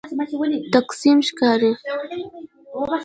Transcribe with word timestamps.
تقسیم 0.73 1.17
ښکاري. 1.27 1.71